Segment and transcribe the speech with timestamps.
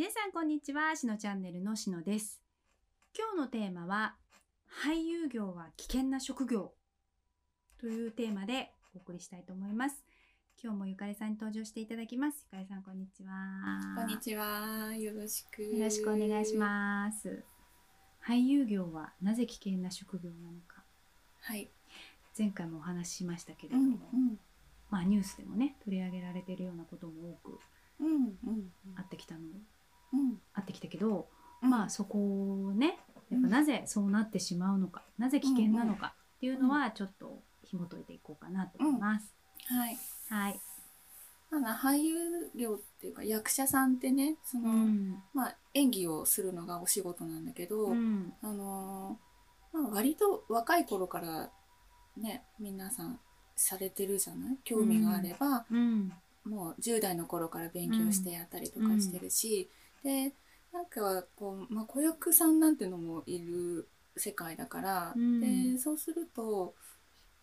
[0.00, 2.40] 皆さんこんにちはしのチャンネルのしのです。
[3.14, 4.14] 今日のテーマは
[4.82, 6.72] 俳優業は危険な職業。
[7.78, 10.02] というテーマでお送りしたいと思います。
[10.64, 12.46] 今日もゆかりさんに登場していただきます。
[12.50, 13.34] ゆかりさんこんにちは。
[13.94, 14.96] こんにちは。
[14.96, 15.62] よろしく。
[15.62, 17.44] よろしくお願いします。
[18.26, 20.82] 俳優業はなぜ危険な職業なのか。
[21.42, 21.46] す。
[21.46, 21.68] はい。
[22.38, 24.08] 前回もお話ししましたけれうんども、
[24.88, 27.58] まあニュースでもね取り上げられているようなことも多く
[28.00, 28.14] うん
[28.46, 29.46] うんあってきたのうん
[30.54, 31.28] あってきたけど、
[31.62, 31.70] うん。
[31.70, 32.18] まあそこ
[32.66, 32.98] をね
[33.30, 39.32] やっぱなぜそうなってしまうのか、なぜ危険なのかっていうのはちょっと紐解いていこうかなと思います。
[39.66, 39.98] はい。
[40.28, 40.60] はい。
[41.50, 45.22] まあ俳優業っていうか役者さんってね、その、うん。
[45.34, 48.32] まあ演技をするのがお仕事なんだけど、うん。
[48.42, 51.50] あのーまあ割と若い頃から
[52.16, 53.20] ね皆さん
[53.54, 54.56] されてるじゃない？
[54.64, 56.12] 興味があれば、うん。
[56.44, 59.70] もう10代の頃から勉強してやったりとかしてるし、
[60.02, 60.32] で
[60.72, 65.40] なんかこう、まあ、子役さんなんてのもいる世界だから、うん
[65.72, 66.74] でそうすると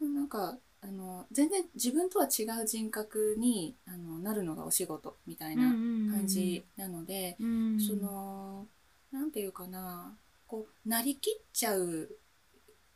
[0.00, 7.80] なんかあの全然自分とは違う人格にあのなるのがお仕事みたいな感じなので、うん。
[7.80, 8.66] その
[9.12, 10.12] なんていうかな
[10.48, 12.10] こうなりきっちゃう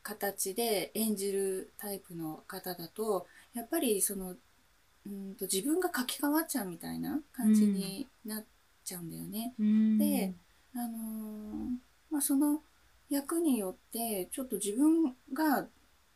[0.03, 4.35] 形で演じるタイプの方だとやっぱりその
[5.07, 8.45] うんと自分が書き換わっちゃうみたいな感じになっ
[8.87, 9.53] ちゃうんだよね。
[9.59, 10.33] うん、で
[10.75, 11.77] あのー
[12.11, 12.61] まあ、その
[13.11, 15.67] 役によってちょっと自分が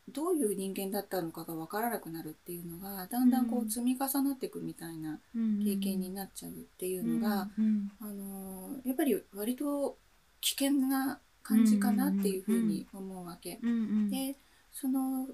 [0.09, 9.97] どういう人間だったのかが分からなくなるっていうのがだんだんこう積み重なっていくみたいな経験になっちゃうっていうのが、うん、あのーやっぱり割と
[10.41, 13.59] 危険な感じかなっていうふうに思うわけ。
[14.11, 14.37] で
[14.73, 15.29] その、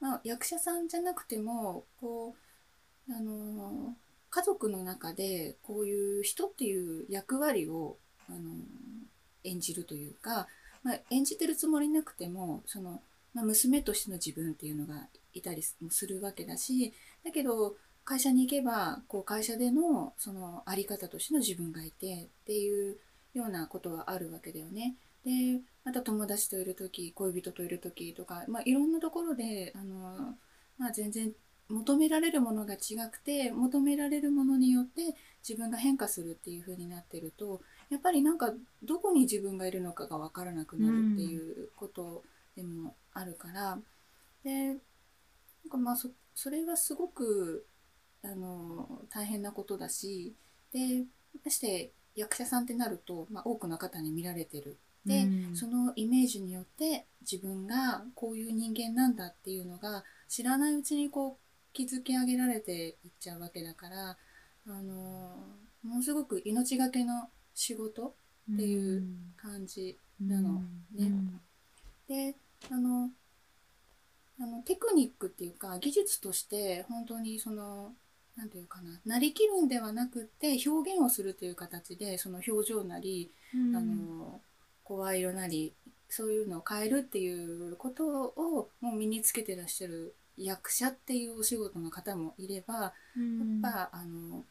[0.00, 2.34] まあ、役者さんじゃなくてもこ
[3.08, 4.03] う、あのー
[4.34, 8.40] 家族の中でこういう人っていう役割を、あの
[9.44, 10.48] 演じるというか、
[10.82, 13.02] まあ、演じてるつもりなくてもその、
[13.34, 22.96] まあ、娘としての自分っていうのがいたりもするわけだしだけど会社に行けばこう会社でのその在り方としての自分がいてっていう
[23.34, 24.94] ようなことはあるわけだよね。
[25.22, 30.34] でまた友達といる時恋人といる時とか、まあ、いろんなところであの、
[30.78, 31.30] まあ、全然
[31.68, 35.14] 求められるものが違くて求められるものによって
[35.46, 37.60] 自分が変化するっていう風になってると
[37.90, 38.52] やっぱりなんか
[38.82, 42.22] どこに自分がいるのかが分からなくなるっていうこと
[42.56, 43.78] でもあるから、
[44.44, 44.76] でなん
[45.70, 47.66] かまあそそれはすごく
[48.22, 50.34] あの大変なことだし
[50.72, 51.04] で
[51.44, 54.78] まして役者さんってなると、まあ、多くの方に見られてる。
[55.04, 55.56] で、うん。
[55.56, 61.43] そのイメージによって自分がこういう人間なんだっていうのが知らないうちにこう
[61.74, 64.16] 築き上げられていっちゃうわけだから、
[64.66, 65.36] あの
[65.82, 68.14] ものすごく命がけの仕事
[68.52, 69.04] っていう
[69.36, 70.62] 感じなの
[70.94, 70.98] ね。
[70.98, 71.40] うん。
[72.08, 72.34] で
[72.70, 73.10] あの
[74.40, 77.92] あのテクニックっていうか技術として本当にその
[78.36, 83.76] なんていうかななりきるんではなくって表現をするという形でその表情なりうん。
[83.76, 84.40] あの
[84.84, 85.72] 声色なり
[86.08, 93.60] そういうのを変えるっていうことをもう身につけてらっしゃる役者っていうお仕事の方もいればうん。
[93.62, 94.44] やっぱあの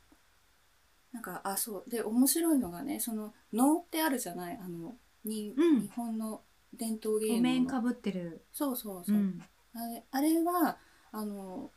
[1.11, 4.59] なんかあそうで面白いのがねその能ってあるじゃない？
[4.59, 4.95] あの
[5.25, 5.81] に、うん。
[5.81, 6.41] 日本の
[6.73, 7.41] 伝統芸お能の。
[7.43, 9.15] 面かぶってる、そうそうそう。
[9.15, 9.41] う、ん。
[9.75, 10.77] あれあれは
[11.11, 11.69] あの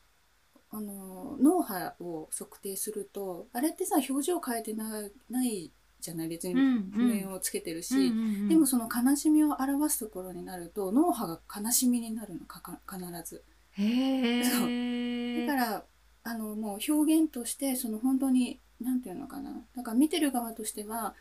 [0.70, 6.28] あの脳波を測定するとあれってさ表情変えてないないじゃない？
[6.28, 6.90] 別にうん。
[6.90, 8.12] 譜面をつけてるし、うんうんう
[8.44, 8.48] ん。
[8.48, 13.44] でもその悲しみを表すところになると脳波が悲しみになるのかか必ず。
[13.78, 15.84] へえだから
[16.24, 19.64] あのもう表現としてその本当に何て言うのかな。
[19.76, 21.14] だから見てる側としては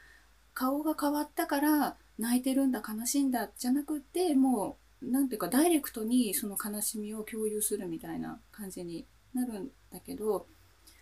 [0.54, 10.48] 顔が変わったから泣いてるんだ悲しいんだじゃなくてもう何ていうかダイレクトにその悲しみを共有するみたいな感じになるんだけど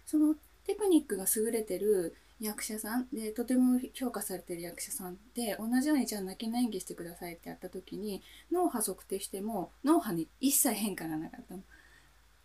[0.06, 11.60] そのテクニックが優れてる役者さんでとても評価されてる役者さんで同じようにじゃあ泣きな演技してくださいってやった時に脳波測定しても脳波に一切変化がなかったの。
[11.62, 11.64] っ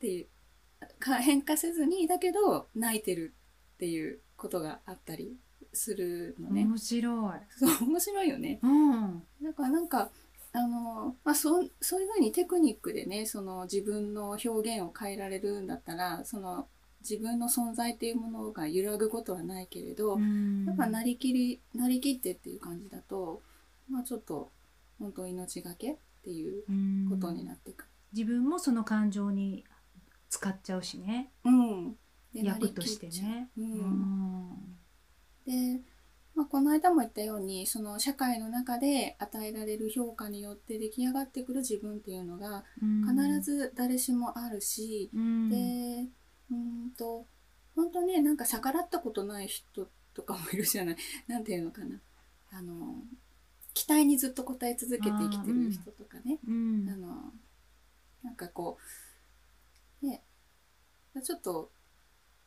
[0.00, 0.26] ていう
[1.00, 3.34] か変化せずにだけど泣いてる
[3.74, 5.36] っていうことがあったり
[5.72, 6.64] するのね。
[6.64, 8.60] 面白い、そう面白いよね。
[8.62, 10.10] うんだからなんか
[10.52, 16.66] あの、まあ、そうそういうふうにテクニックでねその自分の表現を変えられるんだったらその
[17.00, 20.64] 自分の存在っていうものが揺らぐことはないけれど、うん。
[20.66, 23.42] やっぱなりきりなりきってっていう感じだと
[23.88, 24.50] まあちょっと
[24.98, 26.64] 本当命がけっていう
[27.08, 27.86] ことになっていく。
[28.12, 29.64] 自分もその感情に
[30.28, 31.30] 使っちゃうしね。
[31.44, 31.92] うん、
[32.34, 33.50] で役としてね。
[33.56, 33.62] う。
[33.62, 33.70] うん。
[35.46, 35.76] うん。
[35.76, 35.82] で
[36.38, 46.08] まあ、この間も言ったようにその社会の中で与えられる評価によって出来上がってくる自分っていうのが必ず誰しもあるし、うん、で
[46.50, 47.26] うんと
[47.74, 50.96] 本当ねなんか逆らったことない人とかもいるじゃない。
[51.28, 52.00] なんていうのかな。
[52.50, 53.02] あの
[53.74, 56.38] 期待にずっと応え続けて生きてる人とかね。
[56.46, 56.88] うん。
[56.88, 57.32] あの
[58.22, 58.78] なんかこ
[60.02, 60.22] うね
[61.22, 61.70] ちょっと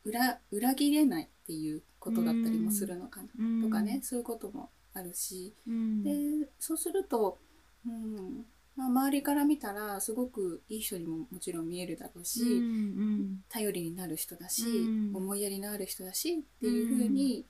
[0.04, 3.62] 裏裏切れないっていうことだったりもするのかな、うん。
[3.62, 5.54] とかねそういうこともあるし。
[5.66, 6.02] うん。
[6.02, 7.38] でそうすると、
[7.86, 8.46] うん
[8.76, 15.16] まあ、周りから見たらすごくいい人にももちろん見えるだろうし、うん頼りになる人だし、うん。
[15.16, 17.44] 思いやりのある人だしっていうふうに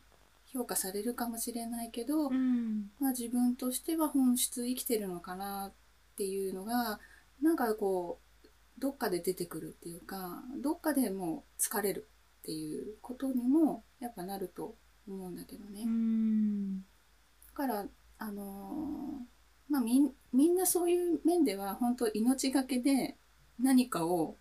[0.46, 2.90] 評価されるかもしれないけど、うん。
[2.98, 5.72] まあ、自分としては本質生きてるのかなっ
[6.16, 6.98] ていうのが
[7.40, 8.48] なんかこう
[8.78, 12.08] どっかで出てくるっていうかどっかでもう疲れる
[12.40, 14.74] っていうことにもやっぱなると
[15.06, 15.82] 思うんだけどね。
[15.84, 16.80] うん。
[16.80, 16.84] だ
[17.54, 17.86] から
[18.18, 19.31] あのー
[19.72, 23.16] まあみんみんなそういう面では本当命がけで
[23.58, 24.36] 何かを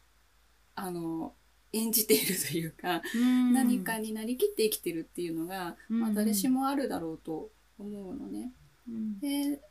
[0.76, 1.34] あの
[1.72, 3.54] 演じているというか、うん。
[3.54, 7.50] 何かになりきって生きてるっていうのが、まあ、うん誰しもあるだろうと
[7.80, 8.52] 思うのね。
[8.90, 9.20] うん。
[9.20, 9.62] で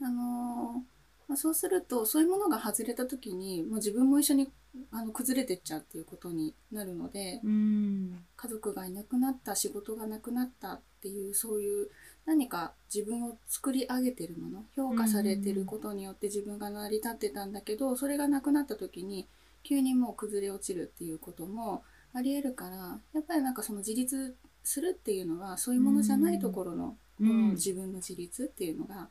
[0.00, 4.48] あのーまあ、そうするとそういうものが外れた時にもう自分も一緒に
[4.92, 8.24] あの崩れてっちゃうっていうことになるのでうん。
[8.36, 11.88] 家族がいなくなった仕事がなくなったっていうそういう
[12.26, 19.26] 何か自分を作り上げてるもの評価されてることによって自分が成り立ってたんだけどそれがなくなった時に
[19.62, 21.82] 急にもう崩れ落ちるっていうことも
[22.12, 22.76] ありえるから
[23.14, 24.34] やっぱりなんかその自立
[24.64, 27.48] するっていうのはそういうものじゃないところのこうん。
[27.48, 29.08] の自分の自立っていうのが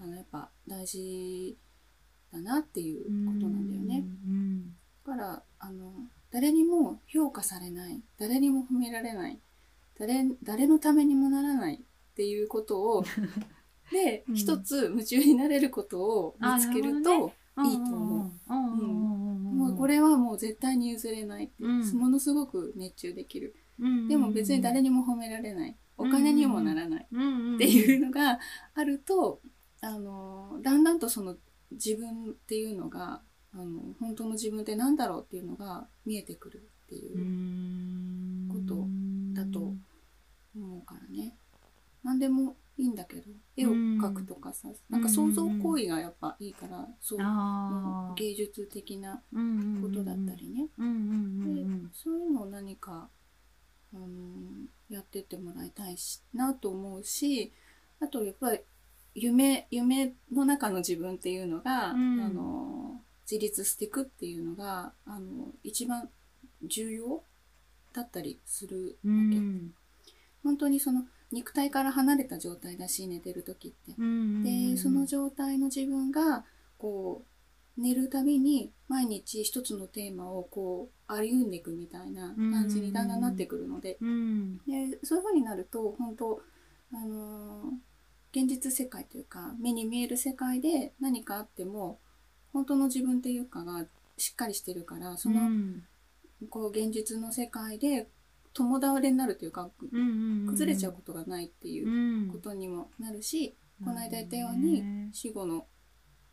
[0.00, 1.56] あのやっぱ大事
[2.32, 4.04] だなっていうことなんだよね。
[4.26, 4.74] うん。
[5.06, 5.92] だからあの
[6.30, 9.38] 誰にも評価されない誰にも褒められない
[9.98, 11.80] 誰誰のためにもならない
[12.14, 13.04] っていうことを
[13.90, 14.34] で、うん。
[14.36, 18.52] 一つ夢中になれることを見つけるとあなるほどいいと思う。
[18.52, 21.92] うんうんうんうんもうこれはもう絶対に譲れないうん。
[21.96, 25.76] ものすごく熱中できる、うんでも別に誰にも褒められない。
[25.96, 27.02] お金にもならない。
[27.02, 28.38] っっていうのが
[28.74, 29.40] あると
[29.80, 31.36] あのだんだんとその
[31.70, 33.22] 自分っていうのが
[33.52, 38.86] あの本当の自分って何だろうっていうのが見えてくるっていうこと
[39.34, 39.74] だと
[40.56, 41.36] 思うからね
[42.04, 43.22] 何でもいいんだけど
[43.56, 47.18] 絵を描くとかさ、なんか想像行為がやっぱいいからそう
[48.16, 53.08] 芸術的なうんことだったりね、うんうんうんそういうのを何か、
[53.94, 54.06] あの
[54.90, 57.52] やってってもらいたいしなと思うし
[58.00, 58.60] あとやっぱり
[59.14, 62.20] 夢夢の中の自分っていうのが、うん。
[62.20, 63.00] あの
[63.30, 66.10] 自立していくっていうのがあの一番
[66.62, 67.22] 重要
[67.94, 69.70] だったりするうわけ、ん。
[70.42, 71.04] 本当にその
[71.34, 73.94] 肉体から離れた状態だし寝てる時って。
[73.98, 76.44] うんでその状態の自分が
[76.78, 77.22] こ
[77.76, 83.98] う寝るたびに毎日一つのテーマをこう歩んでいくみたいな感じにだんだんなってくるので。
[84.00, 86.40] うんでそういう風になると本当
[86.92, 87.66] あのー
[88.36, 92.00] 現実世界というか目に見える世界で何かあっても
[92.52, 93.84] 本当の自分っていうかが
[94.18, 95.84] しっかりしてるからその、うん。
[96.50, 98.08] こう現実の世界で
[98.54, 102.28] 共倒れになるというかうんうん崩れちゃうことがないっていううん。
[102.30, 105.66] ことにもなるし、この間言ったように死後の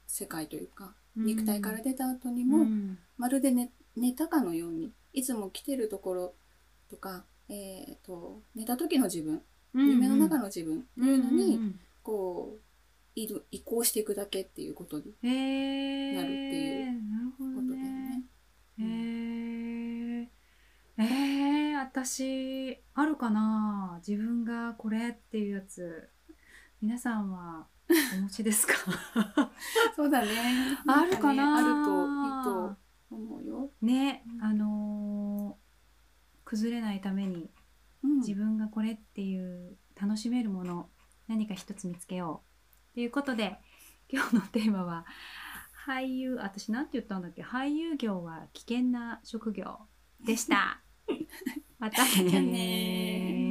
[0.07, 2.97] 世界というか肉体から出た後にも、うん。
[3.17, 6.33] まるで寝寝たかのようにいつも来てるところ
[6.89, 9.41] とか、えー、と寝た時の自分
[9.73, 12.61] 夢の中の自分っていうのにこう
[13.15, 18.23] 移動移行していくだけっていうことにへなるっていうことだよね。
[18.77, 19.20] ね。
[21.95, 23.99] 私あるかな？
[24.07, 26.09] 自分がこれっていうやつ。
[26.81, 27.67] 皆さんは
[28.17, 28.73] お持ちですか？
[29.95, 30.27] そうだね。
[30.87, 31.57] あるかな？
[31.57, 32.77] あるといいと
[33.13, 33.69] 思うよ。
[33.81, 35.61] ねあのー
[36.45, 37.49] 崩れないために
[38.03, 38.15] うん。
[38.19, 40.89] 自分がこれっていう楽しめるもの
[41.27, 42.41] 何か一つ見つけよ
[42.91, 43.57] うということで
[44.09, 45.05] 今日のテーマは
[45.85, 47.43] 俳優私なんて言ったんだっけ？
[47.43, 49.77] 俳優業は危険な職業
[50.25, 50.81] でした
[51.81, 53.47] またね